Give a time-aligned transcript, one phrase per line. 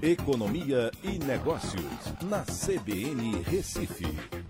[0.00, 1.82] Economia e Negócios,
[2.22, 4.06] na CBN Recife.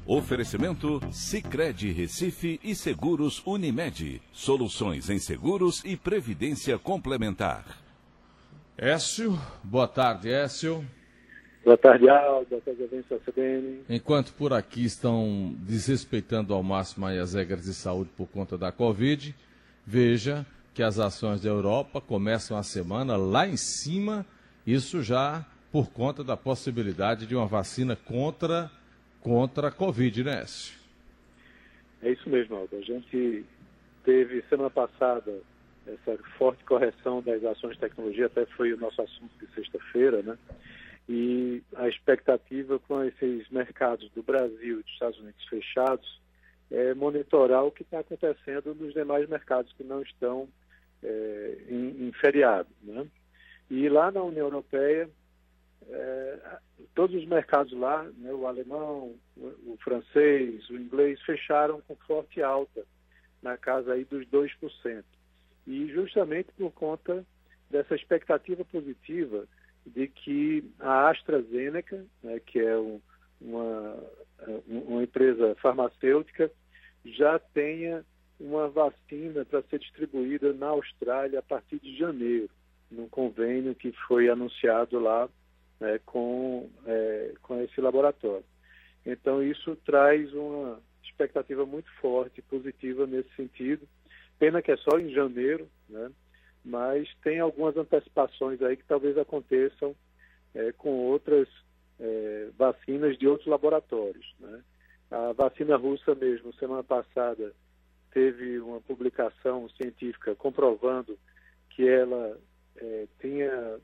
[0.07, 4.21] Oferecimento Cicred Recife e Seguros Unimed.
[4.31, 7.65] Soluções em seguros e previdência complementar.
[8.77, 10.85] Écio, boa tarde, Écio.
[11.65, 12.47] Boa tarde, Aldo.
[12.51, 13.85] Boa tarde, Avença CBN.
[13.89, 19.35] Enquanto por aqui estão desrespeitando ao máximo as regras de saúde por conta da Covid,
[19.87, 20.45] veja
[20.75, 24.27] que as ações da Europa começam a semana lá em cima,
[24.73, 28.71] isso já por conta da possibilidade de uma vacina contra,
[29.21, 30.45] contra a Covid, né?
[32.03, 32.77] É isso mesmo, Aldo.
[32.77, 33.45] A gente
[34.05, 35.41] teve semana passada
[35.87, 40.37] essa forte correção das ações de tecnologia, até foi o nosso assunto de sexta-feira, né?
[41.09, 46.21] E a expectativa com esses mercados do Brasil e dos Estados Unidos fechados
[46.71, 50.47] é monitorar o que está acontecendo nos demais mercados que não estão
[51.03, 52.69] é, em, em, feriado.
[52.83, 53.07] Né?
[53.71, 55.09] E lá na União Europeia,
[55.89, 56.59] é,
[56.95, 62.43] todos os mercados lá, né, o alemão, o, o, francês, o inglês, fecharam com forte
[62.43, 62.85] alta,
[63.43, 65.05] na casa aí dos 2%.
[65.67, 67.25] E justamente por conta
[67.71, 69.47] dessa expectativa positiva
[69.87, 73.01] de que a AstraZeneca, né, que é um,
[73.41, 73.97] uma,
[74.67, 76.51] uma empresa farmacêutica,
[77.05, 78.05] já tenha
[78.41, 82.51] uma vacina para ser distribuída na Austrália a partir de janeiro,
[82.91, 85.29] num convênio que foi anunciado lá
[85.81, 88.45] né, com, é, com esse laboratório.
[89.05, 93.87] Então, isso traz uma expectativa muito forte, positiva nesse sentido.
[94.39, 96.11] Pena que é só em janeiro, né?
[96.65, 99.95] mas tem algumas antecipações aí que talvez aconteçam
[100.55, 101.49] é, com outras
[101.99, 104.35] é, vacinas de outros laboratórios.
[104.39, 104.63] Né?
[105.11, 107.53] A vacina russa mesmo, semana passada,
[108.13, 111.19] teve uma publicação científica comprovando
[111.71, 112.39] que ela
[112.81, 113.79] é, tinha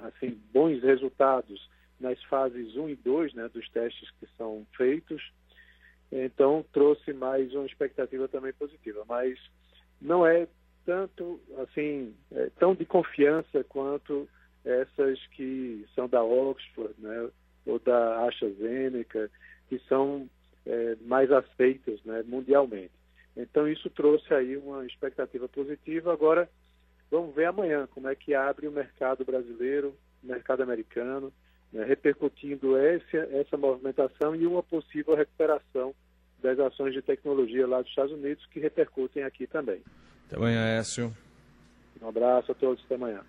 [0.00, 1.68] assim bons resultados
[2.00, 5.32] nas fases 1 e 2 né, dos testes que são feitos.
[6.10, 9.04] Então, trouxe mais uma expectativa também positiva.
[9.06, 9.38] Mas
[10.00, 10.46] não é
[10.86, 14.28] tanto, assim, é, tão de confiança quanto
[14.64, 17.30] essas que são da Oxford, né,
[17.66, 19.30] ou da AstraZeneca,
[19.68, 20.28] que são
[20.64, 22.92] é, mais aceitas né, mundialmente.
[23.36, 26.12] Então isso trouxe aí uma expectativa positiva.
[26.12, 26.48] Agora
[27.10, 31.32] vamos ver amanhã como é que abre o mercado brasileiro, o mercado americano,
[31.72, 35.94] né, repercutindo essa, essa movimentação e uma possível recuperação
[36.42, 39.82] das ações de tecnologia lá dos Estados Unidos que repercutem aqui também.
[40.26, 41.14] Até amanhã, Écio.
[42.00, 43.22] Um abraço a todos, até amanhã.